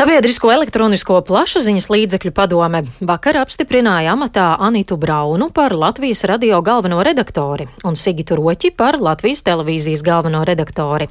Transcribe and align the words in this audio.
Sabiedrisko 0.00 0.48
elektronisko 0.48 1.18
plašsaziņas 1.28 1.90
līdzekļu 1.92 2.30
padome 2.32 2.78
vakar 3.04 3.36
apstiprināja 3.42 4.14
amatā 4.14 4.46
Anitu 4.64 4.96
Braunu 4.96 5.50
par 5.52 5.74
Latvijas 5.76 6.24
radio 6.24 6.62
galveno 6.64 7.02
redaktori 7.04 7.66
un 7.84 7.98
Sigitu 8.00 8.38
Roķi 8.38 8.70
par 8.78 8.96
Latvijas 8.96 9.44
televīzijas 9.44 10.00
galveno 10.06 10.40
redaktori. 10.48 11.10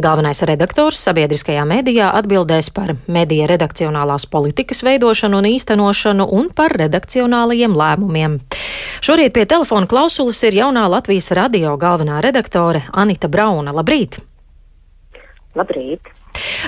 Galvenais 0.00 0.40
redaktors 0.48 1.02
sabiedriskajā 1.04 1.66
medijā 1.68 2.08
atbildēs 2.22 2.72
par 2.72 2.94
medija 3.12 3.50
redakcionālās 3.52 4.24
politikas 4.32 4.80
veidošanu 4.88 5.42
un 5.42 5.50
īstenošanu 5.50 6.30
un 6.40 6.48
par 6.48 6.78
redakcionālajiem 6.80 7.76
lēmumiem. 7.76 8.40
Šorīt 9.04 9.36
pie 9.36 9.44
telefona 9.52 9.84
klausulas 9.84 10.40
ir 10.48 10.56
jaunā 10.62 10.88
Latvijas 10.88 11.28
radio 11.36 11.76
galvenā 11.76 12.24
redaktore 12.24 12.86
Anita 13.04 13.28
Brauna. 13.28 13.76
Labrīt! 13.76 14.22
Labrīt! 15.58 16.10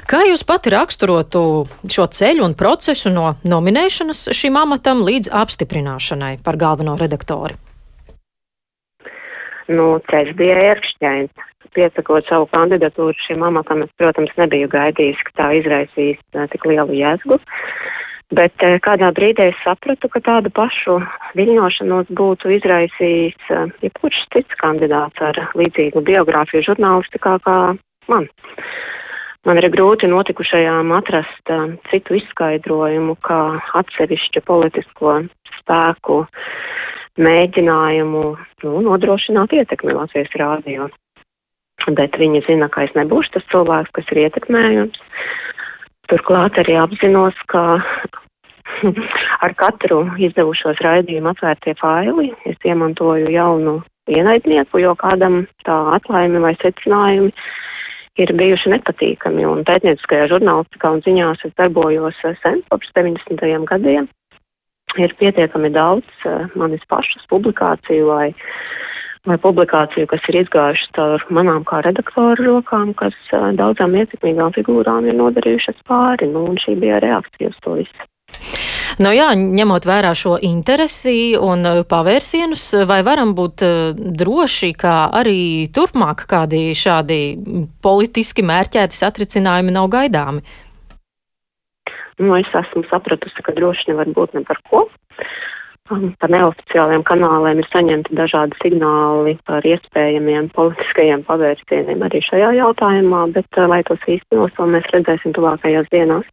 Kā 0.08 0.22
jūs 0.26 0.42
pati 0.46 0.72
raksturotu 0.72 1.42
šo 1.90 2.06
ceļu 2.16 2.46
un 2.46 2.54
procesu 2.58 3.12
no 3.12 3.34
nominēšanas 3.46 4.30
šim 4.34 4.56
amatam 4.58 5.04
līdz 5.06 5.30
apstiprināšanai 5.42 6.38
par 6.44 6.58
galveno 6.58 6.96
redaktori? 7.00 7.58
Nu, 9.70 9.96
ceļš 10.10 10.34
bija 10.38 10.58
ērkšķains. 10.72 11.48
Piesakot 11.72 12.26
savu 12.28 12.44
kandidatūru 12.52 13.14
šim 13.24 13.44
amatam, 13.46 13.80
es, 13.86 13.92
protams, 13.96 14.32
nebiju 14.36 14.68
gaidījis, 14.74 15.20
ka 15.28 15.36
tā 15.38 15.46
izraisīs 15.56 16.18
uh, 16.34 16.44
tik 16.52 16.66
lielu 16.68 16.98
jēzgu. 16.98 17.38
Bet 18.36 18.66
uh, 18.66 18.76
kādā 18.84 19.08
brīdī 19.16 19.46
es 19.54 19.62
sapratu, 19.64 20.10
ka 20.12 20.20
tādu 20.26 20.52
pašu 20.52 20.98
viļņošanos 21.38 22.12
būtu 22.18 22.52
izraisījis 22.58 23.48
uh, 23.54 23.72
jebkurš 23.86 24.20
cits 24.34 24.60
kandidāts 24.60 25.24
ar 25.24 25.40
līdzīgu 25.56 26.04
biogrāfiju 26.10 26.66
žurnālistikā 26.68 27.38
kā 27.46 27.56
man. 28.12 28.28
Man 29.42 29.58
ir 29.58 29.66
grūti 29.74 30.06
notikušajām 30.06 30.92
atrast 30.94 31.50
uh, 31.50 31.72
citu 31.90 32.14
izskaidrojumu, 32.20 33.16
kā 33.26 33.40
atsevišķu 33.80 34.44
politisko 34.46 35.16
spēku 35.58 36.22
mēģinājumu 37.18 38.24
nu, 38.62 38.74
nodrošināt 38.86 39.54
ietekmi 39.58 39.96
Latvijas 39.96 40.36
rādio. 40.38 40.86
Bet 41.98 42.14
viņi 42.20 42.44
zina, 42.46 42.68
ka 42.70 42.84
es 42.86 42.94
nebūšu 42.94 43.34
tas 43.34 43.48
cilvēks, 43.50 43.90
kas 43.96 44.12
ir 44.14 44.22
ietekmējums. 44.28 45.00
Turklāt 46.12 46.60
arī 46.62 46.76
apzinos, 46.78 47.34
ka 47.50 47.82
ar 49.44 49.56
katru 49.58 50.04
izdevušos 50.22 50.78
raidījumu 50.86 51.32
atvērtie 51.32 51.74
faili 51.80 52.30
es 52.46 52.62
iemantoju 52.62 53.34
jaunu 53.34 53.80
ienaidnieku, 54.10 54.78
jo 54.82 54.94
kādam 55.02 55.42
tā 55.66 55.76
atlaime 55.96 56.38
vai 56.42 56.54
secinājumi 56.62 57.34
ir 58.20 58.32
bijuši 58.36 58.72
nepatīkami. 58.74 59.46
Un 59.48 59.64
pētnieciskajā 59.68 60.28
žurnālistikā 60.32 60.90
un 60.96 61.02
ziņās 61.06 61.46
es 61.48 61.54
darbojos 61.60 62.18
eh, 62.28 62.36
sen, 62.44 62.60
kopš 62.72 62.92
90. 62.98 63.64
gadiem. 63.70 64.08
Ir 65.00 65.14
pietiekami 65.16 65.70
daudz 65.72 66.24
uh, 66.28 66.50
manis 66.58 66.82
pašas 66.90 67.24
publikāciju 67.30 68.10
vai, 68.10 68.26
vai 69.24 69.38
publikāciju, 69.40 70.04
kas 70.10 70.26
ir 70.28 70.42
izgājušas 70.42 70.92
caur 70.98 71.24
manām 71.32 71.64
kā 71.64 71.80
redaktoru 71.86 72.44
rokām, 72.50 72.92
kas 73.00 73.16
uh, 73.32 73.54
daudzām 73.56 73.96
ietekmīgām 73.96 74.52
figūrām 74.52 75.08
ir 75.08 75.16
nodarījušas 75.16 75.80
pāri. 75.88 76.28
Nu, 76.34 76.44
un 76.50 76.60
šī 76.60 76.76
bija 76.82 77.00
reakcija 77.00 77.54
uz 77.54 77.62
to 77.64 77.78
visu. 77.80 78.11
Nu 79.00 79.12
jā, 79.14 79.30
ņemot 79.32 79.86
vērā 79.88 80.10
šo 80.18 80.34
interesi 80.44 81.32
un 81.40 81.64
uh, 81.68 81.80
pavērsienus, 81.88 82.64
vai 82.88 83.00
varam 83.06 83.32
būt 83.38 83.64
uh, 83.64 83.94
droši, 83.96 84.72
ka 84.76 84.96
arī 85.22 85.68
turpmāk 85.72 86.26
kādi 86.28 86.74
šādi 86.76 87.20
politiski 87.84 88.44
mērķēti 88.44 88.98
satricinājumi 88.98 89.72
nav 89.72 89.88
gaidāmi? 89.94 90.44
Nu, 92.20 92.34
es 92.36 92.52
esmu 92.52 92.84
sapratusi, 92.90 93.40
ka 93.46 93.54
droši 93.56 93.92
nevar 93.92 94.12
būt 94.12 94.36
ne 94.36 94.44
par 94.44 94.60
ko. 94.68 94.84
Um, 95.90 96.12
par 96.20 96.30
neoficiāliem 96.30 97.02
kanāliem 97.08 97.58
ir 97.60 97.68
saņemti 97.72 98.14
dažādi 98.16 98.56
signāli 98.62 99.34
par 99.48 99.64
iespējamiem 99.66 100.52
politiskajiem 100.54 101.24
pavērsieniem 101.26 102.04
arī 102.06 102.20
šajā 102.28 102.52
jautājumā, 102.60 103.24
bet 103.34 103.60
vai 103.72 103.80
tos 103.88 104.04
īstenos, 104.08 104.54
to 104.56 104.68
mēs 104.68 104.86
redzēsim 104.94 105.34
tuvākajās 105.36 105.90
dienās. 105.92 106.28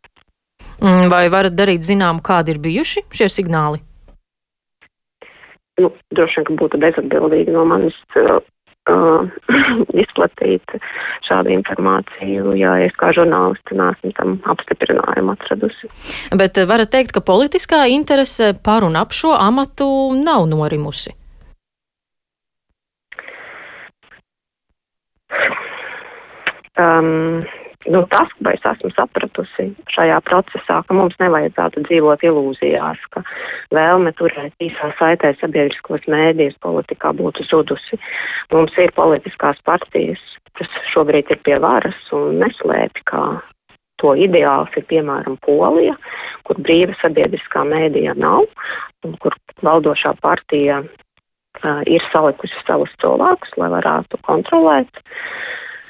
Mm, 0.79 1.09
vai 1.12 1.28
varat 1.31 1.56
darīt 1.59 1.84
zinām, 1.84 2.22
kādi 2.23 2.56
ir 2.56 2.62
bijuši 2.63 3.03
šie 3.12 3.28
signāli? 3.31 3.81
Nu, 5.79 5.91
droši 6.16 6.40
vien, 6.40 6.47
ka 6.47 6.56
būtu 6.59 6.79
bezatbildīgi 6.79 7.53
no 7.56 7.66
manis 7.67 7.97
uh, 8.19 8.40
izplatīt 10.03 10.75
šādu 11.28 11.53
informāciju, 11.53 12.56
ja 12.59 12.78
es 12.85 12.95
kā 13.00 13.12
žurnālisti 13.16 13.78
nesmu 13.79 14.12
tam 14.17 14.35
apstiprinājumu 14.53 15.35
atradusi. 15.35 15.91
Bet 16.35 16.59
varat 16.69 16.91
teikt, 16.96 17.13
ka 17.16 17.23
politiskā 17.23 17.85
interese 17.91 18.53
par 18.63 18.88
un 18.88 19.00
ap 19.00 19.16
šo 19.16 19.35
amatu 19.38 19.88
nav 20.19 20.47
norimusi? 20.51 21.16
Um, 26.79 27.44
nu, 27.89 28.03
tas, 28.13 28.31
ko 28.38 28.51
es 28.53 28.66
esmu 28.72 28.91
sapratusi 28.94 29.69
šajā 29.94 30.19
procesā, 30.27 30.79
ka 30.85 30.97
mums 30.97 31.17
nevajadzētu 31.22 31.83
dzīvot 31.88 32.25
ilūzijās, 32.29 33.01
ka 33.13 33.23
vēlme 33.75 34.13
turēt 34.19 34.53
īsā 34.63 34.91
saitē 35.00 35.33
sabiedriskos 35.41 36.05
mēdījus 36.11 36.59
politikā 36.66 37.13
būtu 37.17 37.45
zudusi. 37.49 37.99
Mums 38.53 38.75
ir 38.81 38.94
politiskās 38.97 39.61
partijas, 39.66 40.22
kas 40.59 40.81
šobrīd 40.94 41.31
ir 41.33 41.41
pie 41.45 41.57
varas 41.63 41.99
un 42.16 42.39
neslēpj, 42.44 43.05
kā 43.09 43.23
to 43.99 44.13
ideāls 44.16 44.72
ir 44.79 44.85
piemēram 44.89 45.35
Polija, 45.44 45.97
kur 46.47 46.61
brīva 46.63 46.95
sabiedriskā 47.01 47.66
mēdīja 47.67 48.16
nav 48.19 48.47
un 49.07 49.16
kur 49.23 49.35
valdošā 49.66 50.13
partija 50.23 50.81
uh, 50.83 51.81
ir 51.88 52.03
salikusi 52.13 52.63
savus 52.67 52.91
cilvēkus, 53.03 53.55
lai 53.59 53.69
varētu 53.75 54.19
kontrolēt 54.28 55.03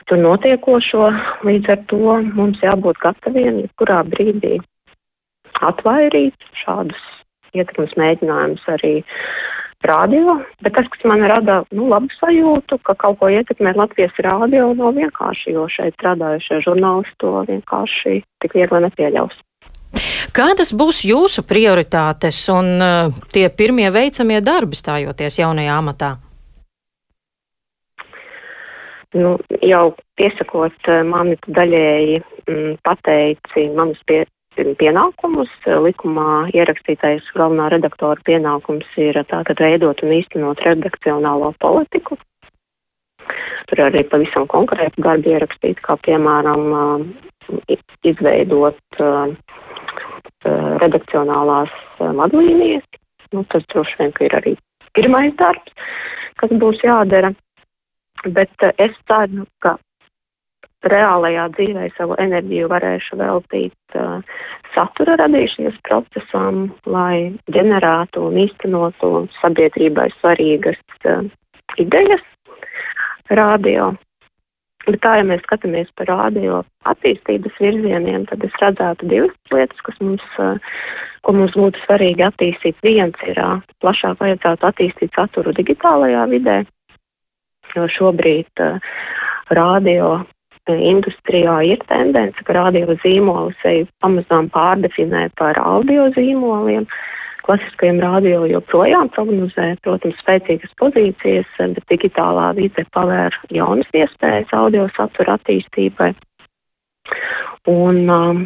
tur 0.10 0.20
notiekošo. 0.22 1.08
Līdz 1.48 1.72
ar 1.76 1.86
to 1.92 2.20
mums 2.36 2.60
jābūt 2.66 3.00
gataviem 3.04 3.64
jebkurā 3.64 4.02
brīdī 4.10 4.58
atvairīt 5.66 6.50
šādus 6.62 7.02
ietekmes 7.56 7.96
mēģinājumus 8.00 8.66
arī 8.70 8.94
rādio, 9.86 10.40
bet 10.64 10.76
tas, 10.76 10.88
kas 10.92 11.06
man 11.08 11.24
rada 11.30 11.62
nu, 11.72 11.88
labu 11.92 12.12
sajūtu, 12.20 12.80
ka 12.84 12.96
kaut 13.00 13.20
ko 13.22 13.30
ietekmēt 13.32 13.80
Latvijas 13.80 14.16
rādio, 14.24 14.72
nav 14.78 14.98
vienkārši, 14.98 15.54
jo 15.56 15.68
šeit 15.72 15.96
strādājušie 15.98 16.62
žurnālisti 16.68 17.16
to 17.24 17.36
vienkārši 17.48 18.20
tik 18.44 18.58
viegli 18.58 18.84
nepieļaus. 18.86 19.38
Kādas 20.36 20.76
būs 20.78 21.02
jūsu 21.08 21.42
prioritātes 21.48 22.38
un 22.54 22.76
uh, 22.78 23.22
tie 23.34 23.48
pirmie 23.50 23.88
veicamie 23.90 24.44
darbi 24.46 24.78
stājoties 24.78 25.40
jaunajā 25.42 25.78
amatā? 25.80 26.12
Nu, 29.18 29.38
jau 29.66 29.86
piesakot 30.20 30.90
eh, 30.92 31.02
mani 31.08 31.38
daļēji 31.48 32.20
m, 32.20 32.26
mm, 32.54 32.76
pateici 32.86 33.66
manus 33.76 34.02
pie, 34.10 34.24
pienākumus. 34.58 35.52
Likumā 35.66 36.50
ierakstītais 36.54 37.28
galvenā 37.36 37.70
redaktora 37.74 38.20
pienākums 38.28 38.88
ir 39.02 39.20
tātad 39.32 39.62
veidot 39.64 40.04
un 40.04 40.16
īstenot 40.20 40.62
redakcionālo 40.66 41.54
politiku. 41.64 42.20
Tur 43.70 43.84
arī 43.86 44.04
pavisam 44.10 44.48
konkrēti 44.50 45.04
darbi 45.06 45.36
ierakstīti, 45.36 45.82
kā 45.86 45.98
piemēram 46.06 46.66
eh, 46.80 47.78
izveidot 48.06 49.02
uh, 49.02 49.32
redakcionālās 50.82 51.74
vadlīnijas. 52.00 52.86
Nu, 53.34 53.44
tas 53.52 53.66
droši 53.74 53.98
vien, 54.00 54.14
ir 54.26 54.36
arī 54.38 54.54
pirmais 54.98 55.34
darbs, 55.38 55.74
kas 56.42 56.54
būs 56.62 56.82
jādara. 56.86 57.34
Bet 58.26 58.66
eh, 58.66 58.74
es 58.78 58.98
ceru, 59.08 59.46
ka 59.64 59.78
reālajā 60.88 61.50
dzīvē 61.58 61.90
savu 61.98 62.16
enerģiju 62.24 62.70
varēšu 62.72 63.18
veltīt 63.20 64.00
uh, 64.00 64.22
satura 64.76 65.18
radīšanas 65.20 65.76
procesam, 65.88 66.70
lai 66.88 67.36
ģenerētu 67.52 68.24
un 68.30 68.38
īstenotu 68.46 69.28
sabiedrībai 69.42 70.08
svarīgas 70.20 70.80
uh, 71.04 71.26
idejas 71.84 72.24
radio. 73.36 73.92
Bet 74.88 75.02
tā, 75.04 75.18
ja 75.20 75.26
mēs 75.28 75.44
skatāmies 75.44 75.92
par 76.00 76.08
radio 76.08 76.64
attīstības 76.88 77.60
virzieniem, 77.60 78.24
tad 78.32 78.44
es 78.48 78.56
redzētu 78.62 79.10
divas 79.12 79.36
lietas, 79.52 79.84
kas 79.84 80.00
mums, 80.00 80.24
uh, 80.40 80.56
ko 81.28 81.36
mums 81.36 81.60
būtu 81.60 81.84
svarīgi 81.84 82.24
attīstīt. 82.24 82.80
Viens 82.88 83.28
ir 83.28 83.44
uh, 83.44 83.60
plašāk 83.84 84.24
vajadzētu 84.24 84.72
attīstīt 84.72 85.20
saturu 85.20 85.54
digitālajā 85.60 86.24
vidē, 86.32 86.62
jo 87.76 87.88
šobrīd 87.96 88.64
uh, 88.64 88.80
radio 89.50 90.20
eh, 90.20 90.82
industrijā 90.92 91.60
ir 91.66 91.82
tendence, 91.90 92.44
ka 92.46 92.56
radio 92.58 92.96
zīmoli 93.04 93.56
sevi 93.64 93.88
pamazām 94.04 94.50
pārdefinē 94.54 95.30
par 95.40 95.60
audio 95.62 96.10
zīmoliem. 96.18 96.88
Klasiskajiem 97.50 97.98
radio 98.04 98.44
joprojām 98.46 99.10
prognozē, 99.16 99.72
protams, 99.82 100.20
spēcīgas 100.22 100.76
pozīcijas, 100.78 101.50
bet 101.58 101.86
digitālā 101.90 102.52
vide 102.60 102.84
pavēr 102.94 103.34
jaunas 103.50 103.90
iespējas 103.96 104.54
audio 104.54 104.86
satura 104.94 105.40
attīstībai. 105.40 106.12
Un 107.70 108.04
um, 108.14 108.44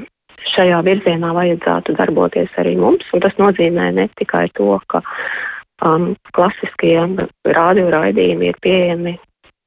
šajā 0.53 0.79
virzienā 0.87 1.33
vajadzētu 1.35 1.97
darboties 1.99 2.55
arī 2.61 2.77
mums, 2.79 3.09
un 3.11 3.25
tas 3.25 3.35
nozīmē 3.41 3.89
ne 3.97 4.07
tikai 4.19 4.45
to, 4.55 4.77
ka 4.87 5.03
um, 5.85 6.13
klasiskie 6.35 6.95
rādio 7.45 7.89
raidījumi 7.93 8.51
ir 8.51 8.59
pieejami 8.63 9.15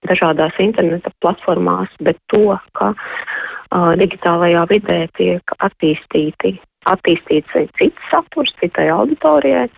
dažādās 0.07 0.57
interneta 0.63 1.11
platformās, 1.25 1.91
bet 2.05 2.19
to, 2.33 2.59
ka 2.79 2.93
uh, 2.95 3.93
digitālajā 4.01 4.67
vidē 4.71 5.01
tiek 5.19 5.57
attīstīti, 5.59 6.57
attīstīts 6.87 7.57
cits 7.79 8.11
saturs 8.13 8.55
citai 8.61 8.89
auditorijai. 8.95 9.69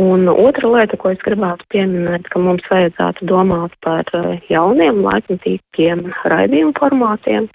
Un 0.00 0.24
otra 0.28 0.70
lieta, 0.72 0.96
ko 0.96 1.10
es 1.12 1.20
gribētu 1.20 1.66
pieminēt, 1.72 2.24
ka 2.32 2.40
mums 2.40 2.64
vajadzētu 2.70 3.26
domāt 3.28 3.74
par 3.84 4.08
jauniem 4.48 5.02
laikmetīgiem 5.04 6.06
raidījumu 6.32 6.72
formātiem. 6.78 7.50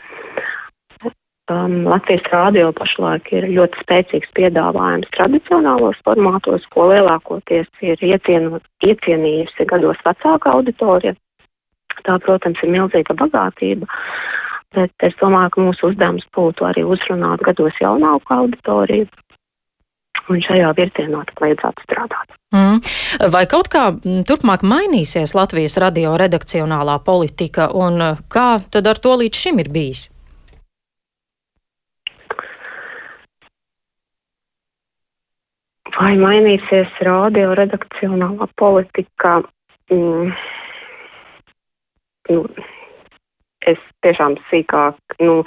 Um, 1.47 1.85
Latvijas 1.87 2.25
rādio 2.27 2.73
pašlaik 2.75 3.29
ir 3.31 3.45
ļoti 3.55 3.79
spēcīgs 3.79 4.33
piedāvājums 4.35 5.07
tradicionālos 5.15 5.99
formātos, 6.03 6.65
ko 6.73 6.89
lielākoties 6.89 7.69
ir 7.87 8.01
iecienu, 8.03 8.59
iecienījusi 8.83 9.67
gados 9.69 10.01
vecāka 10.03 10.51
auditorija. 10.51 11.15
Tā, 12.03 12.17
protams, 12.25 12.59
ir 12.63 12.73
milzīga 12.73 13.15
bagātība, 13.15 13.87
bet 14.75 15.07
es 15.07 15.15
domāju, 15.21 15.53
ka 15.53 15.63
mūsu 15.69 15.87
uzdevums 15.93 16.27
būtu 16.35 16.67
arī 16.67 16.83
uzrunāt 16.83 17.45
gados 17.47 17.79
jaunāku 17.79 18.35
auditoriju. 18.41 19.07
Un 20.27 20.43
šajā 20.43 20.73
virzienā 20.75 21.23
vajadzētu 21.39 21.87
strādāt. 21.87 22.35
Mm. 22.51 22.83
Vai 23.31 23.45
kaut 23.47 23.71
kā 23.71 23.85
turpmāk 24.27 24.67
mainīsies 24.67 25.31
Latvijas 25.31 25.79
radio 25.79 26.17
redakcionālā 26.19 26.99
politika, 27.07 27.71
un 27.71 28.03
kā 28.27 28.49
tad 28.67 28.91
ar 28.91 28.99
to 28.99 29.15
līdz 29.23 29.45
šim 29.47 29.63
ir 29.63 29.71
bijis? 29.71 30.09
Vai 35.97 36.11
mainīsies 36.21 36.91
radio 37.01 37.55
redakcionālā 37.57 38.45
politika? 38.61 39.39
Mm, 39.89 40.29
nu, 42.29 42.43
es 43.65 43.81
tiešām 44.05 44.35
sīkāk, 44.51 45.17
nu, 45.25 45.39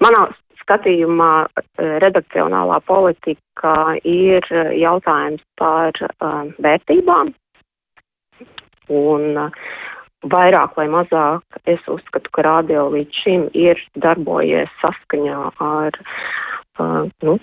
manā 0.00 0.22
skatījumā 0.62 1.30
eh, 1.44 1.92
redakcionālā 2.06 2.80
politika 2.88 3.74
ir 4.08 4.48
jautājums 4.80 5.44
par 5.60 6.00
uh, 6.08 6.48
vērtībām. 6.62 7.34
Un 8.96 9.44
uh, 9.44 9.62
vairāk 10.32 10.76
vai 10.80 10.88
mazāk 10.88 11.62
es 11.68 11.84
uzskatu, 11.90 12.32
ka 12.32 12.48
radio 12.48 12.88
līdz 12.94 13.22
šim 13.24 13.48
ir 13.52 13.80
darbojies 14.00 14.72
saskaņā 14.80 15.40
ar 15.68 16.00
uh, 16.00 17.10
nu, 17.26 17.36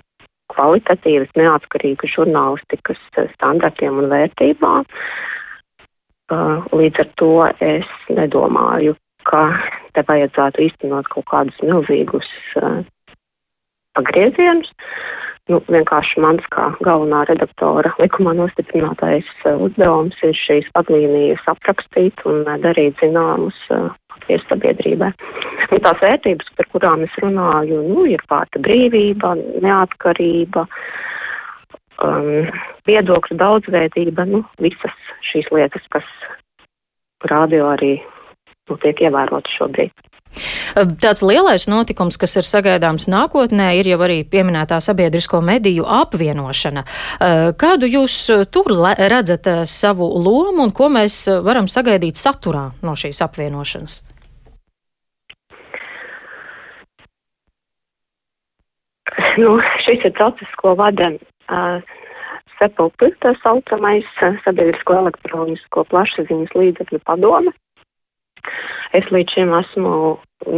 kvalitatīvas, 0.54 1.31
neatkarīgas 1.40 2.13
žurnālistikas 2.16 3.01
standartiem 3.36 4.01
un 4.01 4.10
vērtībām. 4.12 4.88
Uh, 6.30 6.66
līdz 6.78 7.01
ar 7.01 7.10
to 7.18 7.31
es 7.66 7.90
nedomāju, 8.13 8.94
ka 9.25 9.48
te 9.98 10.04
vajadzētu 10.06 10.68
īstenot 10.68 11.10
kaut 11.10 11.25
kādus 11.31 11.57
milzīgus 11.66 12.28
uh, 12.62 12.84
pagriezienus. 13.98 14.69
Nu, 15.50 15.57
vienkārši 15.66 16.22
mans 16.22 16.46
kā 16.54 16.68
galvenā 16.86 17.24
redaktora 17.25 17.90
likumā 17.98 18.36
nostiprinātais 18.38 19.30
uzdevums 19.50 20.19
ir 20.22 20.36
šīs 20.38 20.68
vadlīnijas 20.78 21.42
aprakstīt 21.50 22.22
un 22.30 22.44
darīt 22.62 23.02
zināmus 23.02 23.57
Latvijas 24.30 24.46
sabiedrībai. 24.50 25.12
Un 25.74 25.81
tās 25.81 26.02
vērtības, 26.02 26.52
par 26.58 26.68
kurām 26.74 27.04
es 27.04 27.14
runāju, 27.22 27.81
nu, 27.88 28.06
ir 28.06 28.22
vārta 28.30 28.60
brīvība, 28.62 29.36
neatkarība, 29.62 30.66
um, 32.04 32.50
viedokļu 32.86 33.38
daudzveidība, 33.38 34.26
nu, 34.30 34.44
visas 34.60 34.94
šīs 35.31 35.50
lietas, 35.52 35.81
kas 35.90 36.06
rādio 37.26 37.70
arī 37.74 38.00
nu, 38.70 38.78
tiek 38.78 39.02
ievērotas 39.02 39.58
šobrīd. 39.58 39.92
Tāds 41.02 41.24
lielais 41.26 41.66
notikums, 41.66 42.18
kas 42.22 42.36
ir 42.38 42.46
sagaidāms 42.46 43.08
nākotnē, 43.10 43.72
ir 43.80 43.90
jau 43.90 43.98
arī 44.06 44.22
pieminētā 44.30 44.78
sabiedrisko 44.78 45.42
mediju 45.42 45.88
apvienošana. 45.90 46.84
Kādu 47.58 47.90
jūs 47.90 48.20
tur 48.54 48.70
redzat 49.00 49.50
savu 49.66 50.06
lomu 50.22 50.68
un 50.68 50.72
ko 50.72 50.92
mēs 50.94 51.24
varam 51.42 51.66
sagaidīt 51.66 52.22
saturā 52.22 52.68
no 52.86 52.94
šīs 52.94 53.24
apvienošanas? 53.26 54.04
Nu, 59.39 59.56
šis 59.86 60.03
ir 60.07 60.13
process, 60.18 60.51
ko 60.59 60.74
vada 60.80 61.13
uh, 61.13 61.95
SEPUPI, 62.59 63.13
tā 63.24 63.33
saucamais 63.44 64.07
sabiedrisko 64.44 64.97
elektronisko 65.00 65.86
plašsaziņas 65.94 66.56
līdzekļu 66.59 67.00
padome. 67.07 67.53
Es 68.97 69.06
līdz 69.13 69.36
šim 69.36 69.53
esmu, 69.53 69.94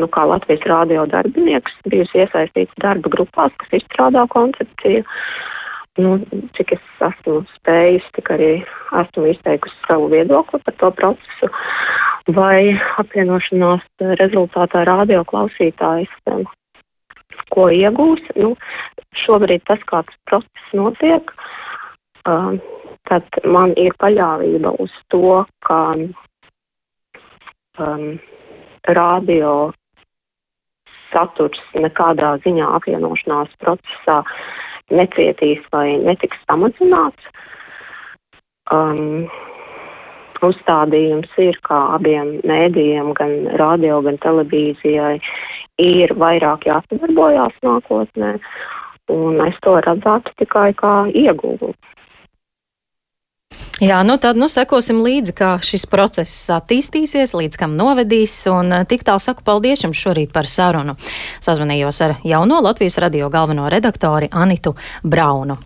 nu, 0.02 0.08
kā 0.16 0.24
Latvijas 0.30 0.64
rādio 0.70 1.06
darbinieks, 1.12 1.74
bijusi 1.92 2.24
iesaistīts 2.24 2.78
darba 2.82 3.12
grupās, 3.14 3.54
kas 3.62 3.82
izstrādā 3.82 4.24
koncepciju. 4.32 5.04
Nu, 6.00 6.14
cik 6.56 6.78
es 6.78 7.04
esmu 7.04 7.42
spējusi, 7.58 8.14
tik 8.16 8.32
arī 8.32 8.52
esmu 9.02 9.26
izteikusi 9.34 9.76
savu 9.90 10.08
viedokli 10.14 10.62
par 10.64 10.78
to 10.80 10.92
procesu. 11.02 11.52
Vai 12.32 12.78
apvienošanās 13.02 13.84
rezultātā 14.22 14.86
radio 14.88 15.26
klausītājs 15.28 16.14
ko 17.62 17.70
iegūs. 17.70 18.24
Nu, 18.42 18.56
šobrīd 19.26 19.66
tas, 19.70 19.82
kā 19.90 20.02
tas 20.08 20.18
process 20.30 20.74
notiek, 20.78 21.30
uh, 22.26 22.58
tad 23.10 23.28
man 23.46 23.76
ir 23.78 23.94
paļāvība 24.02 24.74
uz 24.82 24.94
to, 25.14 25.44
ka 25.68 25.82
um, 27.78 28.08
radio 28.90 29.54
saturs 31.12 31.62
nekādā 31.76 32.38
ziņā 32.46 32.72
apvienošanās 32.80 33.54
procesā 33.62 34.22
necietīs 34.92 35.62
vai 35.76 36.00
netiks 36.02 36.40
samazināts. 36.48 37.30
Um, 38.72 39.28
uzstādījums 40.46 41.32
ir, 41.42 41.58
kā 41.68 41.80
abiem 41.98 42.38
mēdījiem, 42.48 43.14
gan 43.18 43.34
radio, 43.62 44.02
gan 44.06 44.20
televīzijai, 44.24 45.16
ir 45.82 46.14
vairāk 46.18 46.68
jāsadarbojās 46.70 47.58
nākotnē, 47.66 48.36
un 49.12 49.42
es 49.48 49.58
to 49.66 49.78
redzētu 49.86 50.38
tikai 50.44 50.72
kā 50.78 50.96
ieguvumu. 51.14 51.76
Jā, 53.82 54.04
nu 54.06 54.14
tad 54.22 54.38
nu 54.38 54.46
sekosim 54.46 55.00
līdzi, 55.02 55.34
kā 55.34 55.56
šis 55.66 55.88
process 55.90 56.52
attīstīsies, 56.54 57.34
līdz 57.34 57.58
kam 57.58 57.74
novedīs, 57.80 58.36
un 58.54 58.70
eh, 58.78 58.84
tik 58.86 59.02
tālu 59.08 59.18
saku 59.18 59.42
paldies 59.48 59.82
jums 59.82 59.98
šorīt 59.98 60.30
par 60.36 60.46
sarunu. 60.46 60.94
Sazvanījos 61.42 62.04
ar 62.06 62.14
jauno 62.22 62.62
Latvijas 62.62 63.00
radio 63.02 63.32
galveno 63.34 63.66
redaktori 63.74 64.30
Anitu 64.30 64.76
Braunu. 65.02 65.58